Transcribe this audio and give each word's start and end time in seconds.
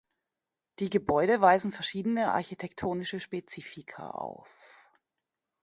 Die 0.79 0.89
Gebäude 0.89 1.41
weisen 1.41 1.71
verschiedene 1.71 2.31
architektonische 2.31 3.19
Spezifika 3.19 4.09
auf. 4.09 4.49